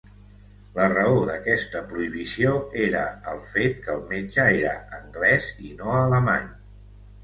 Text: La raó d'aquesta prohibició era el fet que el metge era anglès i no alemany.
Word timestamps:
La 0.77 0.87
raó 0.93 1.19
d'aquesta 1.31 1.83
prohibició 1.91 2.55
era 2.87 3.05
el 3.35 3.45
fet 3.53 3.79
que 3.87 3.97
el 3.99 4.05
metge 4.17 4.51
era 4.59 4.77
anglès 5.03 5.55
i 5.71 5.75
no 5.81 5.99
alemany. 6.05 6.55